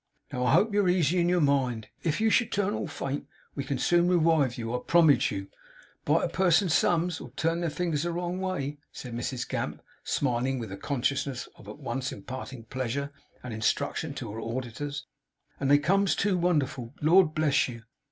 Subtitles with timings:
[0.33, 1.89] 'Now, I hope, you're easy in your mind.
[2.01, 5.29] If you should turn at all faint we can soon rewive you, sir, I promige
[5.29, 5.47] you.
[6.05, 10.57] Bite a person's thumbs, or turn their fingers the wrong way,' said Mrs Gamp, smiling
[10.57, 13.11] with the consciousness of at once imparting pleasure
[13.43, 15.05] and instruction to her auditors,
[15.59, 17.83] 'and they comes to, wonderful, Lord bless you!